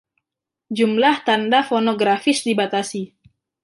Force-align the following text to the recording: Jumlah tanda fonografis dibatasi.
Jumlah 0.79 1.17
tanda 1.29 1.59
fonografis 1.69 2.39
dibatasi. 2.49 3.03